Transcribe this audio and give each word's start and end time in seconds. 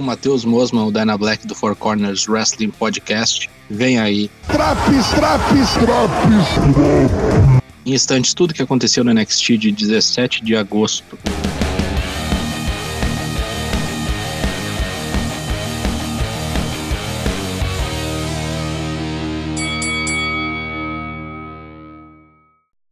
o 0.00 0.02
Matheus 0.02 0.44
Mosman, 0.44 0.86
o 0.86 0.90
Dyna 0.90 1.16
Black 1.16 1.46
do 1.46 1.54
Four 1.54 1.76
Corners 1.76 2.26
Wrestling 2.26 2.70
Podcast. 2.70 3.48
Vem 3.68 4.00
aí. 4.00 4.30
Traps, 4.46 5.10
traps, 5.10 5.70
traps. 5.74 7.60
Em 7.84 7.92
instantes, 7.92 8.34
tudo 8.34 8.54
que 8.54 8.62
aconteceu 8.62 9.04
no 9.04 9.12
NXT 9.12 9.58
de 9.58 9.70
17 9.70 10.42
de 10.42 10.56
agosto. 10.56 11.18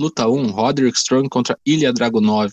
Luta 0.01 0.29
1, 0.29 0.51
Roderick 0.53 0.97
Strong 0.97 1.29
contra 1.29 1.59
Ilya 1.67 1.93
Dragunov. 1.93 2.53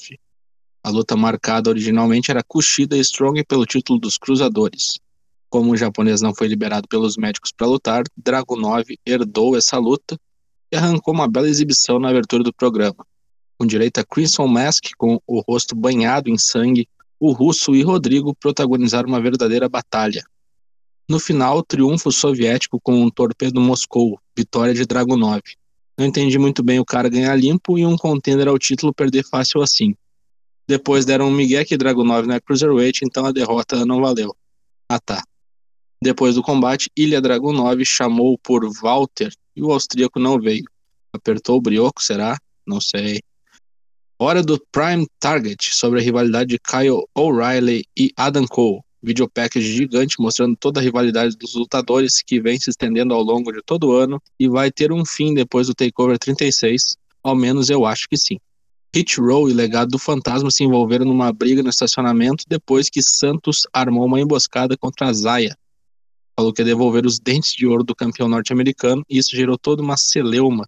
A 0.85 0.89
luta 0.91 1.17
marcada 1.17 1.71
originalmente 1.71 2.29
era 2.29 2.43
Kushida 2.43 2.95
e 2.95 2.99
Strong 2.99 3.43
pelo 3.45 3.65
título 3.65 3.97
dos 3.97 4.19
Cruzadores. 4.19 4.99
Como 5.49 5.71
o 5.71 5.75
japonês 5.75 6.21
não 6.21 6.31
foi 6.31 6.47
liberado 6.47 6.87
pelos 6.87 7.17
médicos 7.17 7.51
para 7.51 7.65
lutar, 7.65 8.03
Dragunov 8.15 8.85
herdou 9.03 9.57
essa 9.57 9.79
luta 9.79 10.15
e 10.71 10.77
arrancou 10.77 11.11
uma 11.11 11.27
bela 11.27 11.49
exibição 11.49 11.97
na 11.97 12.09
abertura 12.09 12.43
do 12.43 12.53
programa. 12.53 13.03
Com 13.57 13.65
direito 13.65 13.97
a 13.97 14.03
Crimson 14.03 14.45
Mask, 14.45 14.91
com 14.95 15.19
o 15.25 15.39
rosto 15.39 15.75
banhado 15.75 16.29
em 16.29 16.37
sangue, 16.37 16.87
o 17.19 17.31
russo 17.31 17.73
e 17.73 17.81
Rodrigo 17.81 18.35
protagonizaram 18.35 19.09
uma 19.09 19.19
verdadeira 19.19 19.67
batalha. 19.67 20.23
No 21.09 21.19
final, 21.19 21.63
triunfo 21.63 22.11
soviético 22.11 22.79
com 22.79 22.93
um 23.01 23.09
torpedo 23.09 23.59
Moscou, 23.59 24.19
vitória 24.37 24.75
de 24.75 24.85
Dragunov. 24.85 25.41
Não 25.97 26.05
entendi 26.05 26.37
muito 26.37 26.61
bem 26.61 26.79
o 26.79 26.85
cara 26.85 27.09
ganhar 27.09 27.35
limpo 27.35 27.75
e 27.79 27.83
um 27.87 27.97
contender 27.97 28.47
ao 28.47 28.59
título 28.59 28.93
perder 28.93 29.25
fácil 29.27 29.63
assim. 29.63 29.95
Depois 30.67 31.05
deram 31.05 31.27
um 31.27 31.31
Miguel 31.31 31.65
que 31.65 31.77
Dragunov 31.77 32.27
na 32.27 32.41
Cruiserweight, 32.41 33.01
então 33.03 33.25
a 33.25 33.31
derrota 33.31 33.85
não 33.85 34.01
valeu. 34.01 34.35
Ah 34.89 34.99
tá. 34.99 35.23
Depois 36.01 36.35
do 36.35 36.43
combate, 36.43 36.89
Ilha 36.95 37.21
Dragunov 37.21 37.83
chamou 37.85 38.37
por 38.37 38.67
Walter 38.81 39.31
e 39.55 39.61
o 39.61 39.71
austríaco 39.71 40.19
não 40.19 40.39
veio. 40.39 40.65
Apertou 41.13 41.57
o 41.57 41.61
brioco, 41.61 42.03
será? 42.03 42.37
Não 42.65 42.81
sei. 42.81 43.21
Hora 44.17 44.41
do 44.41 44.59
Prime 44.71 45.07
Target 45.19 45.75
sobre 45.75 45.99
a 45.99 46.03
rivalidade 46.03 46.49
de 46.49 46.59
Kyle 46.59 47.03
O'Reilly 47.13 47.85
e 47.97 48.11
Adam 48.15 48.47
Cole. 48.47 48.81
Video 49.03 49.29
package 49.29 49.71
gigante 49.71 50.15
mostrando 50.19 50.55
toda 50.55 50.79
a 50.79 50.83
rivalidade 50.83 51.37
dos 51.37 51.53
lutadores 51.53 52.23
que 52.25 52.41
vem 52.41 52.59
se 52.59 52.71
estendendo 52.71 53.13
ao 53.13 53.21
longo 53.21 53.51
de 53.51 53.61
todo 53.63 53.89
o 53.89 53.91
ano 53.91 54.21
e 54.39 54.47
vai 54.47 54.71
ter 54.71 54.91
um 54.91 55.05
fim 55.05 55.33
depois 55.33 55.67
do 55.67 55.75
Takeover 55.75 56.17
36, 56.17 56.97
ao 57.21 57.35
menos 57.35 57.69
eu 57.69 57.85
acho 57.85 58.07
que 58.09 58.17
sim. 58.17 58.39
Hit 58.95 59.19
Row 59.19 59.49
e 59.49 59.53
Legado 59.53 59.91
do 59.91 59.99
Fantasma 59.99 60.49
se 60.49 60.63
envolveram 60.63 61.05
numa 61.05 61.29
briga 61.33 61.61
no 61.61 61.69
estacionamento 61.69 62.45
depois 62.47 62.89
que 62.89 63.03
Santos 63.03 63.63
armou 63.73 64.05
uma 64.05 64.21
emboscada 64.21 64.77
contra 64.77 65.09
a 65.09 65.13
Zaya. 65.13 65.53
Falou 66.33 66.53
que 66.53 66.61
ia 66.61 66.65
devolver 66.65 67.05
os 67.05 67.19
dentes 67.19 67.53
de 67.53 67.67
ouro 67.67 67.83
do 67.83 67.93
campeão 67.93 68.29
norte-americano 68.29 69.03
e 69.09 69.17
isso 69.17 69.35
gerou 69.35 69.57
toda 69.57 69.83
uma 69.83 69.97
celeuma, 69.97 70.65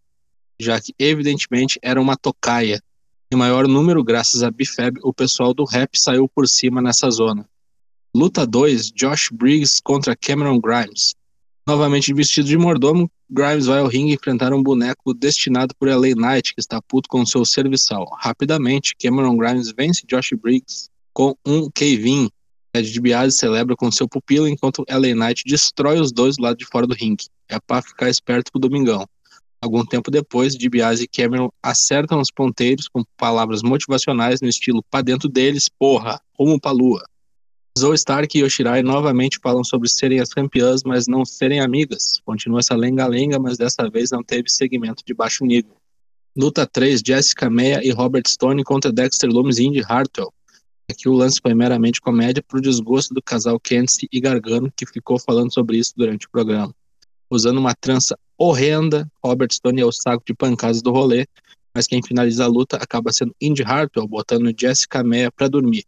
já 0.60 0.78
que 0.78 0.94
evidentemente 1.00 1.80
era 1.82 2.02
uma 2.02 2.18
tocaia. 2.18 2.82
Em 3.32 3.38
maior 3.38 3.66
número, 3.66 4.04
graças 4.04 4.44
a 4.44 4.52
Bifeb, 4.52 5.00
o 5.04 5.14
pessoal 5.14 5.54
do 5.54 5.64
rap 5.64 5.98
saiu 5.98 6.28
por 6.28 6.50
cima 6.50 6.82
nessa 6.82 7.10
zona. 7.10 7.48
Luta 8.14 8.46
2, 8.46 8.92
Josh 8.92 9.30
Briggs 9.32 9.82
contra 9.82 10.18
Cameron 10.18 10.60
Grimes. 10.60 11.16
Novamente 11.68 12.14
vestido 12.14 12.48
de 12.48 12.58
mordomo, 12.58 13.12
Grimes 13.30 13.66
vai 13.66 13.80
ao 13.80 13.88
ringue 13.88 14.14
enfrentar 14.14 14.54
um 14.54 14.64
boneco 14.64 15.14
destinado 15.14 15.76
por 15.78 15.90
LA 15.90 16.16
Knight, 16.16 16.56
que 16.56 16.62
está 16.62 16.82
puto 16.82 17.10
com 17.10 17.26
seu 17.26 17.44
serviçal. 17.44 18.08
Rapidamente, 18.22 18.96
Cameron 18.98 19.36
Grimes 19.36 19.74
vence 19.78 20.08
Josh 20.08 20.30
Briggs 20.42 20.90
com 21.12 21.36
um 21.46 21.70
Kevin. 21.70 22.30
Ted 22.72 22.90
DiBiase 22.90 23.36
celebra 23.36 23.76
com 23.76 23.92
seu 23.92 24.08
pupilo, 24.08 24.48
enquanto 24.48 24.86
LA 24.90 25.14
Knight 25.14 25.44
destrói 25.46 26.00
os 26.00 26.14
dois 26.14 26.38
do 26.38 26.44
lado 26.44 26.58
de 26.58 26.66
fora 26.66 26.88
do 26.88 26.94
ringue. 26.94 27.26
É 27.50 27.60
para 27.60 27.82
ficar 27.82 28.10
esperto 28.10 28.50
pro 28.50 28.62
domingão. 28.62 29.06
Algum 29.62 29.84
tempo 29.84 30.10
depois, 30.10 30.56
DiBiase 30.56 31.04
e 31.04 31.08
Cameron 31.10 31.50
acertam 31.62 32.22
os 32.22 32.32
ponteiros 32.32 32.88
com 32.88 33.04
palavras 33.18 33.62
motivacionais 33.62 34.40
no 34.40 34.48
estilo 34.48 34.82
"Pra 34.90 35.02
dentro 35.02 35.28
deles, 35.28 35.68
porra, 35.68 36.22
rumo 36.40 36.62
pra 36.62 36.72
lua". 36.72 37.04
Zoe 37.78 37.96
Stark 37.96 38.36
e 38.36 38.42
Yoshirai 38.42 38.82
novamente 38.82 39.40
falam 39.42 39.64
sobre 39.64 39.88
serem 39.88 40.20
as 40.20 40.30
campeãs, 40.30 40.82
mas 40.84 41.08
não 41.08 41.24
serem 41.24 41.60
amigas. 41.60 42.20
Continua 42.26 42.60
essa 42.60 42.76
lenga-lenga, 42.76 43.38
mas 43.38 43.56
dessa 43.56 43.88
vez 43.88 44.10
não 44.10 44.24
teve 44.24 44.50
segmento 44.50 45.04
de 45.06 45.14
baixo 45.14 45.46
nível. 45.46 45.76
Luta 46.36 46.66
3, 46.66 47.02
Jessica 47.06 47.50
Meia 47.50 47.80
e 47.84 47.92
Robert 47.92 48.24
Stone 48.28 48.64
contra 48.64 48.92
Dexter 48.92 49.30
Lumis 49.30 49.60
e 49.60 49.66
Indy 49.66 49.84
Hartwell. 49.88 50.34
Aqui 50.90 51.08
o 51.08 51.14
lance 51.14 51.40
foi 51.40 51.54
meramente 51.54 52.02
comédia 52.02 52.44
para 52.48 52.58
o 52.58 52.62
desgosto 52.62 53.14
do 53.14 53.22
casal 53.22 53.60
Kenzie 53.60 54.10
e 54.12 54.20
Gargano, 54.20 54.72
que 54.76 54.86
ficou 54.86 55.20
falando 55.20 55.54
sobre 55.54 55.78
isso 55.78 55.94
durante 55.96 56.26
o 56.26 56.30
programa. 56.32 56.74
Usando 57.30 57.58
uma 57.58 57.76
trança 57.76 58.18
horrenda, 58.38 59.08
Robert 59.24 59.52
Stone 59.52 59.82
é 59.82 59.86
o 59.86 59.92
saco 59.92 60.24
de 60.26 60.34
pancadas 60.34 60.82
do 60.82 60.92
rolê, 60.92 61.28
mas 61.76 61.86
quem 61.86 62.02
finaliza 62.02 62.44
a 62.46 62.48
luta 62.48 62.78
acaba 62.78 63.14
sendo 63.14 63.36
Indy 63.40 63.64
Hartwell, 63.64 64.08
botando 64.08 64.52
Jessica 64.58 65.04
Meia 65.04 65.32
para 65.32 65.48
dormir. 65.48 65.84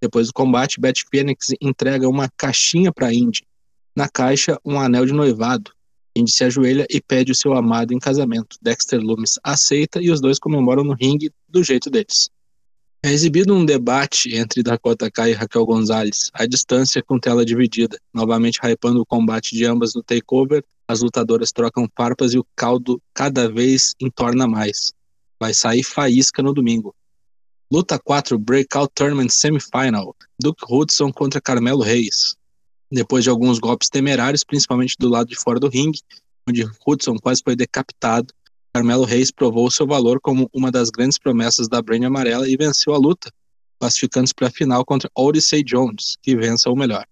Depois 0.00 0.28
do 0.28 0.32
combate, 0.32 0.80
Beth 0.80 1.04
Phoenix 1.10 1.48
entrega 1.60 2.08
uma 2.08 2.28
caixinha 2.36 2.92
para 2.92 3.12
Indy. 3.12 3.46
Na 3.94 4.08
caixa, 4.08 4.58
um 4.64 4.78
anel 4.78 5.06
de 5.06 5.12
noivado. 5.12 5.72
Indy 6.14 6.30
se 6.30 6.44
ajoelha 6.44 6.86
e 6.90 7.00
pede 7.00 7.32
o 7.32 7.34
seu 7.34 7.54
amado 7.54 7.92
em 7.92 7.98
casamento. 7.98 8.56
Dexter 8.60 9.00
Loomis 9.00 9.38
aceita 9.42 10.00
e 10.02 10.10
os 10.10 10.20
dois 10.20 10.38
comemoram 10.38 10.84
no 10.84 10.94
ringue 10.94 11.30
do 11.48 11.62
jeito 11.62 11.90
deles. 11.90 12.30
É 13.02 13.12
exibido 13.12 13.54
um 13.54 13.64
debate 13.64 14.34
entre 14.34 14.62
Dakota 14.62 15.10
Kai 15.10 15.30
e 15.30 15.34
Raquel 15.34 15.64
Gonzalez, 15.64 16.30
à 16.34 16.44
distância 16.44 17.02
com 17.02 17.18
tela 17.18 17.44
dividida, 17.44 17.98
novamente 18.12 18.58
hypando 18.62 19.00
o 19.00 19.06
combate 19.06 19.54
de 19.54 19.64
ambas 19.64 19.94
no 19.94 20.02
takeover. 20.02 20.64
As 20.88 21.02
lutadoras 21.02 21.52
trocam 21.52 21.88
farpas 21.96 22.34
e 22.34 22.38
o 22.38 22.46
caldo 22.56 23.00
cada 23.14 23.48
vez 23.48 23.94
entorna 24.00 24.46
mais. 24.46 24.92
Vai 25.38 25.54
sair 25.54 25.82
faísca 25.82 26.42
no 26.42 26.52
domingo. 26.52 26.94
Luta 27.68 27.98
4 27.98 28.38
Breakout 28.38 28.92
Tournament 28.94 29.28
Semifinal: 29.28 30.14
Duke 30.40 30.64
Hudson 30.70 31.10
contra 31.12 31.40
Carmelo 31.40 31.82
Reis. 31.82 32.36
Depois 32.92 33.24
de 33.24 33.30
alguns 33.30 33.58
golpes 33.58 33.88
temerários, 33.88 34.44
principalmente 34.44 34.94
do 34.96 35.08
lado 35.08 35.26
de 35.26 35.34
fora 35.34 35.58
do 35.58 35.68
ringue, 35.68 35.98
onde 36.48 36.64
Hudson 36.86 37.16
quase 37.16 37.42
foi 37.44 37.56
decapitado, 37.56 38.32
Carmelo 38.72 39.04
Reis 39.04 39.32
provou 39.32 39.68
seu 39.68 39.84
valor 39.84 40.20
como 40.20 40.48
uma 40.54 40.70
das 40.70 40.90
grandes 40.90 41.18
promessas 41.18 41.66
da 41.68 41.82
Brand 41.82 42.04
Amarela 42.04 42.48
e 42.48 42.56
venceu 42.56 42.94
a 42.94 42.98
luta, 42.98 43.32
classificando-se 43.80 44.32
para 44.32 44.46
a 44.46 44.52
final 44.52 44.84
contra 44.84 45.10
Odyssey 45.12 45.64
Jones, 45.64 46.16
que 46.22 46.36
vença 46.36 46.70
o 46.70 46.76
melhor. 46.76 47.04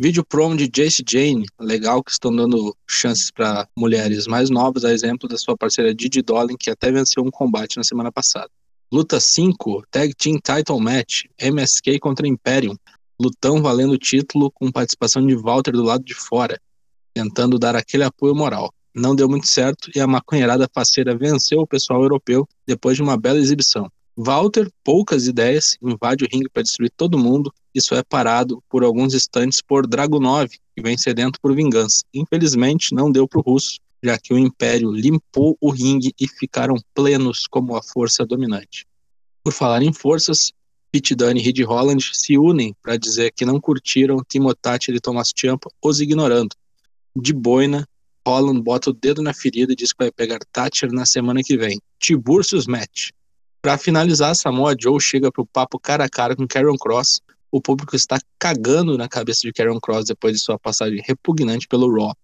Vídeo 0.00 0.24
promo 0.24 0.56
de 0.56 0.68
Jace 0.68 1.04
Jane, 1.08 1.46
legal 1.60 2.02
que 2.02 2.10
estão 2.10 2.34
dando 2.34 2.76
chances 2.88 3.30
para 3.30 3.68
mulheres 3.78 4.26
mais 4.26 4.50
novas, 4.50 4.84
a 4.84 4.92
exemplo 4.92 5.28
da 5.28 5.38
sua 5.38 5.56
parceira 5.56 5.94
Didi 5.94 6.22
Dolin, 6.22 6.56
que 6.58 6.70
até 6.70 6.90
venceu 6.90 7.22
um 7.22 7.30
combate 7.30 7.76
na 7.76 7.84
semana 7.84 8.10
passada. 8.10 8.50
Luta 8.92 9.18
5, 9.18 9.84
Tag 9.90 10.14
Team 10.14 10.36
Title 10.36 10.78
Match, 10.78 11.22
MSK 11.40 11.98
contra 11.98 12.28
Imperium. 12.28 12.76
Lutão 13.18 13.62
valendo 13.62 13.94
o 13.94 13.98
título 13.98 14.50
com 14.50 14.70
participação 14.70 15.26
de 15.26 15.34
Walter 15.34 15.72
do 15.72 15.82
lado 15.82 16.04
de 16.04 16.12
fora, 16.12 16.60
tentando 17.14 17.58
dar 17.58 17.74
aquele 17.74 18.04
apoio 18.04 18.34
moral. 18.34 18.70
Não 18.94 19.16
deu 19.16 19.26
muito 19.30 19.46
certo 19.46 19.90
e 19.96 19.98
a 19.98 20.06
maconheirada 20.06 20.68
faceira 20.74 21.16
venceu 21.16 21.60
o 21.60 21.66
pessoal 21.66 22.02
europeu 22.02 22.46
depois 22.66 22.94
de 22.94 23.02
uma 23.02 23.16
bela 23.16 23.38
exibição. 23.38 23.90
Walter, 24.14 24.70
poucas 24.84 25.26
ideias, 25.26 25.78
invade 25.80 26.24
o 26.24 26.28
ringue 26.30 26.50
para 26.50 26.62
destruir 26.62 26.92
todo 26.94 27.18
mundo 27.18 27.50
e 27.74 27.80
só 27.80 27.96
é 27.96 28.02
parado 28.02 28.62
por 28.68 28.84
alguns 28.84 29.14
instantes 29.14 29.62
por 29.62 29.86
Dragunov, 29.86 30.50
que 30.50 30.82
vem 30.82 30.98
sedento 30.98 31.40
por 31.40 31.54
vingança. 31.54 32.04
Infelizmente, 32.12 32.94
não 32.94 33.10
deu 33.10 33.26
para 33.26 33.40
o 33.40 33.42
russo, 33.42 33.78
já 34.02 34.18
que 34.18 34.34
o 34.34 34.38
Império 34.38 34.90
limpou 34.90 35.56
o 35.60 35.70
ringue 35.70 36.12
e 36.20 36.26
ficaram 36.26 36.76
plenos 36.94 37.46
como 37.46 37.76
a 37.76 37.82
força 37.82 38.26
dominante. 38.26 38.86
Por 39.44 39.52
falar 39.52 39.82
em 39.82 39.92
forças, 39.92 40.52
Pete 40.90 41.14
Dunne 41.14 41.40
e 41.40 41.42
Reed 41.42 41.60
Holland 41.60 42.04
se 42.12 42.36
unem 42.36 42.74
para 42.82 42.96
dizer 42.96 43.32
que 43.32 43.44
não 43.44 43.60
curtiram 43.60 44.22
Timothy 44.28 44.90
e 44.90 45.00
Thomas 45.00 45.32
Ciampa, 45.34 45.70
os 45.82 46.00
ignorando. 46.00 46.54
De 47.16 47.32
boina, 47.32 47.88
Holland 48.26 48.62
bota 48.62 48.90
o 48.90 48.92
dedo 48.92 49.22
na 49.22 49.32
ferida 49.32 49.72
e 49.72 49.76
diz 49.76 49.92
que 49.92 50.04
vai 50.04 50.12
pegar 50.12 50.38
Thatcher 50.52 50.92
na 50.92 51.06
semana 51.06 51.42
que 51.42 51.56
vem. 51.56 51.80
Tiburcius 51.98 52.66
match. 52.66 53.10
Para 53.60 53.78
finalizar, 53.78 54.34
Samoa 54.34 54.76
Joe 54.78 55.00
chega 55.00 55.30
pro 55.30 55.46
papo 55.46 55.78
cara 55.78 56.04
a 56.04 56.08
cara 56.08 56.36
com 56.36 56.46
Karen 56.46 56.76
Cross. 56.76 57.20
O 57.50 57.60
público 57.60 57.94
está 57.94 58.18
cagando 58.38 58.98
na 58.98 59.08
cabeça 59.08 59.42
de 59.42 59.52
Karen 59.52 59.78
Cross 59.80 60.06
depois 60.06 60.34
de 60.34 60.42
sua 60.42 60.58
passagem 60.58 61.02
repugnante 61.06 61.68
pelo 61.68 61.90
Raw. 61.90 62.14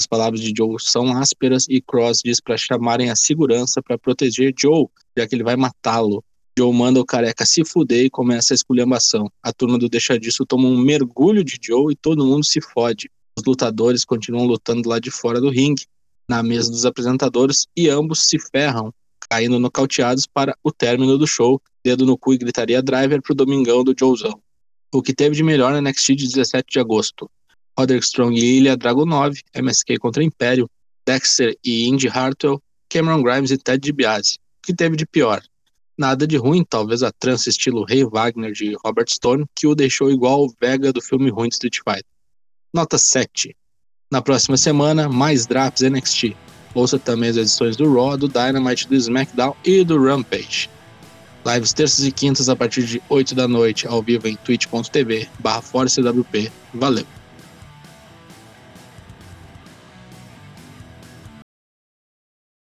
As 0.00 0.06
palavras 0.06 0.40
de 0.40 0.52
Joe 0.56 0.76
são 0.78 1.16
ásperas 1.16 1.66
e 1.68 1.80
Cross 1.80 2.22
diz 2.24 2.40
para 2.40 2.56
chamarem 2.56 3.10
a 3.10 3.16
segurança 3.16 3.82
para 3.82 3.98
proteger 3.98 4.52
Joe, 4.58 4.86
já 5.16 5.26
que 5.26 5.34
ele 5.34 5.44
vai 5.44 5.56
matá-lo. 5.56 6.24
Joe 6.58 6.72
manda 6.72 7.00
o 7.00 7.04
careca 7.04 7.46
se 7.46 7.64
fuder 7.64 8.04
e 8.04 8.10
começa 8.10 8.52
a 8.52 8.56
esculhambação. 8.56 9.30
A 9.42 9.52
turma 9.52 9.78
do 9.78 9.88
Deixa 9.88 10.18
Disso 10.18 10.44
toma 10.44 10.68
um 10.68 10.76
mergulho 10.76 11.42
de 11.42 11.58
Joe 11.62 11.92
e 11.92 11.96
todo 11.96 12.26
mundo 12.26 12.44
se 12.44 12.60
fode. 12.60 13.10
Os 13.38 13.44
lutadores 13.46 14.04
continuam 14.04 14.44
lutando 14.44 14.88
lá 14.88 14.98
de 14.98 15.10
fora 15.10 15.40
do 15.40 15.48
ringue, 15.48 15.86
na 16.28 16.42
mesa 16.42 16.70
dos 16.70 16.84
apresentadores, 16.84 17.66
e 17.76 17.88
ambos 17.88 18.28
se 18.28 18.38
ferram, 18.38 18.92
caindo 19.30 19.58
nocauteados 19.58 20.26
para 20.26 20.56
o 20.62 20.70
término 20.70 21.16
do 21.16 21.26
show, 21.26 21.60
dedo 21.82 22.04
no 22.04 22.18
cu 22.18 22.34
e 22.34 22.38
gritaria 22.38 22.82
driver 22.82 23.22
pro 23.22 23.34
domingão 23.34 23.82
do 23.82 23.94
Joezão. 23.98 24.40
O 24.92 25.00
que 25.00 25.14
teve 25.14 25.34
de 25.34 25.42
melhor 25.42 25.72
na 25.72 25.80
NXT 25.80 26.14
de 26.14 26.28
17 26.28 26.66
de 26.70 26.78
agosto? 26.78 27.30
Roderick 27.78 28.04
Strong 28.04 28.38
e 28.38 28.58
Ilya 28.58 28.76
Dragunov, 28.76 29.38
MSK 29.54 29.98
contra 29.98 30.22
Império, 30.22 30.68
Dexter 31.06 31.56
e 31.64 31.88
Indy 31.88 32.08
Hartwell, 32.08 32.62
Cameron 32.88 33.22
Grimes 33.22 33.50
e 33.50 33.58
Ted 33.58 33.80
DiBiase. 33.80 34.34
O 34.34 34.66
que 34.66 34.74
teve 34.74 34.96
de 34.96 35.06
pior? 35.06 35.42
Nada 35.96 36.26
de 36.26 36.36
ruim, 36.36 36.64
talvez 36.64 37.02
a 37.02 37.12
trance 37.12 37.48
estilo 37.48 37.84
Rei 37.84 38.04
Wagner 38.04 38.52
de 38.52 38.74
Robert 38.84 39.08
Stone, 39.08 39.44
que 39.54 39.66
o 39.66 39.74
deixou 39.74 40.10
igual 40.10 40.40
ao 40.40 40.54
Vega 40.60 40.92
do 40.92 41.00
filme 41.02 41.30
ruim 41.30 41.48
de 41.48 41.54
Street 41.54 41.78
Fighter. 41.84 42.04
Nota 42.72 42.96
7. 42.96 43.54
Na 44.10 44.22
próxima 44.22 44.56
semana, 44.56 45.08
mais 45.08 45.46
drafts 45.46 45.88
NXT. 45.88 46.36
Ouça 46.74 46.98
também 46.98 47.30
as 47.30 47.36
edições 47.36 47.76
do 47.76 47.92
Raw, 47.92 48.16
do 48.16 48.28
Dynamite, 48.28 48.88
do 48.88 48.94
SmackDown 48.94 49.54
e 49.64 49.84
do 49.84 50.02
Rampage. 50.02 50.70
Lives 51.44 51.72
terças 51.72 52.04
e 52.04 52.12
quintas 52.12 52.48
a 52.48 52.56
partir 52.56 52.84
de 52.84 53.02
8 53.08 53.34
da 53.34 53.48
noite, 53.48 53.86
ao 53.86 54.02
vivo 54.02 54.28
em 54.28 54.36
twitch.tv 54.36 55.28
barra 55.40 55.62
Valeu! 56.72 57.21